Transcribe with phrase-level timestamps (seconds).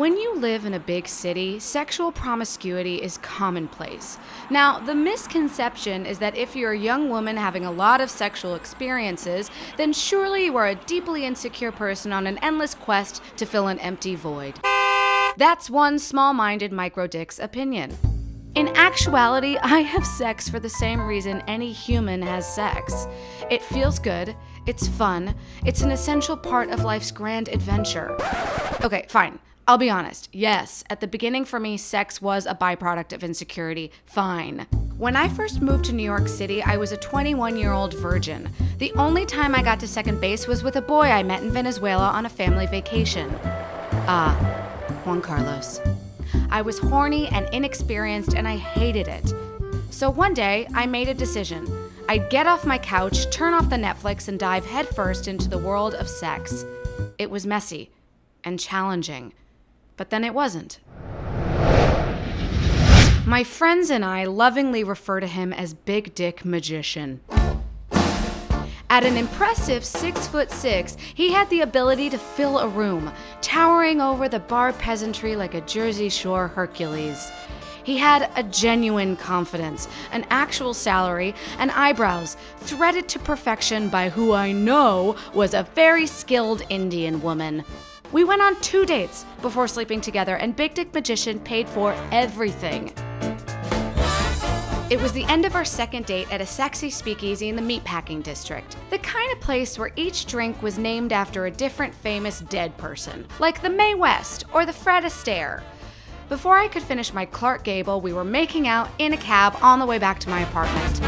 [0.00, 4.16] When you live in a big city, sexual promiscuity is commonplace.
[4.48, 8.54] Now, the misconception is that if you're a young woman having a lot of sexual
[8.54, 13.66] experiences, then surely you are a deeply insecure person on an endless quest to fill
[13.66, 14.58] an empty void.
[15.36, 17.94] That's one small minded micro dick's opinion.
[18.54, 23.06] In actuality, I have sex for the same reason any human has sex.
[23.50, 24.34] It feels good,
[24.66, 25.34] it's fun,
[25.66, 28.16] it's an essential part of life's grand adventure.
[28.82, 29.38] Okay, fine.
[29.70, 30.28] I'll be honest.
[30.32, 33.92] Yes, at the beginning for me, sex was a byproduct of insecurity.
[34.04, 34.66] Fine.
[34.98, 38.50] When I first moved to New York City, I was a 21 year old virgin.
[38.78, 41.52] The only time I got to second base was with a boy I met in
[41.52, 43.30] Venezuela on a family vacation.
[44.08, 44.34] Ah,
[45.04, 45.80] Juan Carlos.
[46.50, 49.32] I was horny and inexperienced, and I hated it.
[49.90, 51.64] So one day, I made a decision.
[52.08, 55.94] I'd get off my couch, turn off the Netflix, and dive headfirst into the world
[55.94, 56.64] of sex.
[57.18, 57.90] It was messy
[58.42, 59.32] and challenging
[60.00, 60.80] but then it wasn't.
[63.26, 67.20] My friends and I lovingly refer to him as Big Dick Magician.
[68.88, 74.00] At an impressive six foot six, he had the ability to fill a room, towering
[74.00, 77.30] over the bar peasantry like a Jersey Shore Hercules.
[77.84, 84.32] He had a genuine confidence, an actual salary, and eyebrows threaded to perfection by who
[84.32, 87.64] I know was a very skilled Indian woman.
[88.12, 92.92] We went on two dates before sleeping together, and Big Dick Magician paid for everything.
[94.90, 98.24] It was the end of our second date at a sexy speakeasy in the meatpacking
[98.24, 98.76] district.
[98.90, 103.28] The kind of place where each drink was named after a different famous dead person,
[103.38, 105.62] like the Mae West or the Fred Astaire.
[106.28, 109.78] Before I could finish my Clark Gable, we were making out in a cab on
[109.78, 111.00] the way back to my apartment.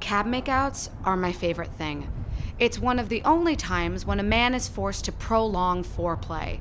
[0.00, 2.10] Cab makeouts are my favorite thing.
[2.60, 6.60] It's one of the only times when a man is forced to prolong foreplay.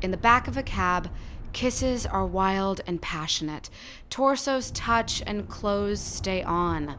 [0.00, 1.10] In the back of a cab,
[1.52, 3.68] kisses are wild and passionate.
[4.08, 6.96] Torsos touch and clothes stay on.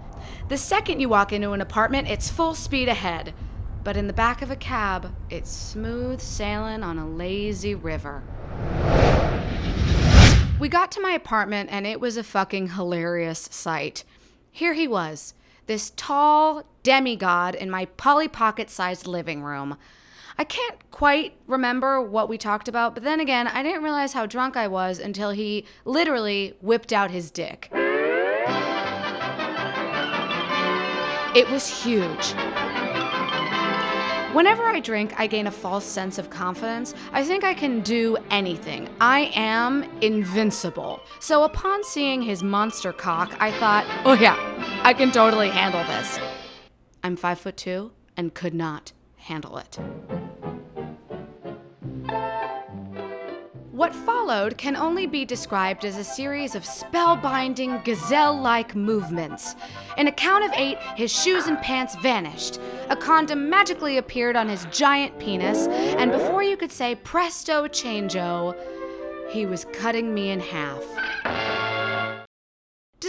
[0.48, 3.34] The second you walk into an apartment, it's full speed ahead.
[3.84, 8.22] But in the back of a cab, it's smooth sailing on a lazy river.
[10.60, 14.04] We got to my apartment and it was a fucking hilarious sight.
[14.52, 15.34] Here he was,
[15.70, 19.78] this tall demigod in my Polly Pocket sized living room.
[20.36, 24.26] I can't quite remember what we talked about, but then again, I didn't realize how
[24.26, 27.70] drunk I was until he literally whipped out his dick.
[31.36, 32.34] It was huge.
[34.34, 36.96] Whenever I drink, I gain a false sense of confidence.
[37.12, 38.90] I think I can do anything.
[39.00, 41.02] I am invincible.
[41.20, 44.49] So upon seeing his monster cock, I thought, oh yeah,
[44.82, 46.20] I can totally handle this.
[47.04, 49.78] I'm five foot two and could not handle it.
[53.72, 59.56] What followed can only be described as a series of spellbinding, gazelle like movements.
[59.98, 62.60] In a count of eight, his shoes and pants vanished.
[62.90, 68.54] A condom magically appeared on his giant penis, and before you could say presto changeo,
[69.30, 70.84] he was cutting me in half.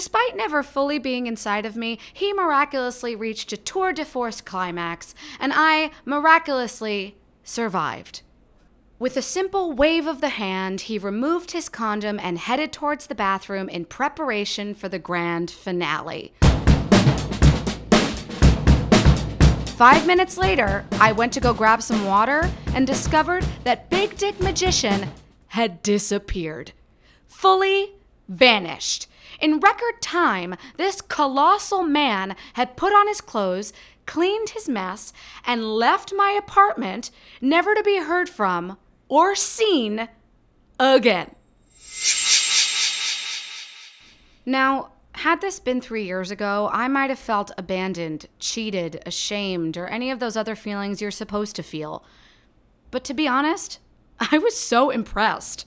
[0.01, 5.15] Despite never fully being inside of me, he miraculously reached a tour de force climax,
[5.39, 8.23] and I miraculously survived.
[8.99, 13.15] With a simple wave of the hand, he removed his condom and headed towards the
[13.15, 16.33] bathroom in preparation for the grand finale.
[19.77, 24.41] Five minutes later, I went to go grab some water and discovered that Big Dick
[24.41, 25.11] Magician
[25.49, 26.73] had disappeared.
[27.29, 27.97] Fully
[28.31, 29.07] vanished.
[29.39, 33.73] In record time, this colossal man had put on his clothes,
[34.07, 35.13] cleaned his mess,
[35.45, 37.11] and left my apartment,
[37.41, 40.09] never to be heard from or seen
[40.79, 41.35] again.
[44.47, 49.87] Now, had this been three years ago, I might have felt abandoned, cheated, ashamed, or
[49.87, 52.05] any of those other feelings you're supposed to feel.
[52.91, 53.79] But to be honest,
[54.33, 55.67] I was so impressed.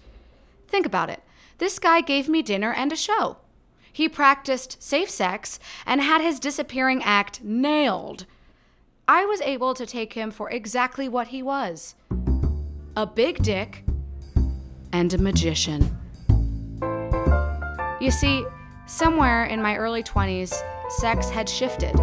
[0.67, 1.21] Think about it
[1.63, 3.37] this guy gave me dinner and a show.
[3.93, 8.25] He practiced safe sex and had his disappearing act nailed.
[9.07, 11.95] I was able to take him for exactly what he was
[12.95, 13.83] a big dick,
[14.91, 15.97] and a magician.
[17.99, 18.45] You see,
[18.85, 20.53] somewhere in my early 20s,
[20.89, 21.95] sex had shifted.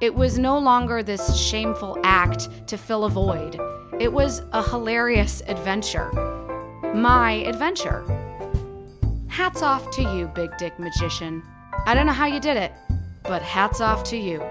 [0.00, 3.60] It was no longer this shameful act to fill a void.
[4.00, 6.10] It was a hilarious adventure.
[6.94, 8.27] My adventure.
[9.38, 11.44] Hats off to you, big dick magician.
[11.86, 12.72] I don't know how you did it,
[13.22, 14.42] but hats off to you.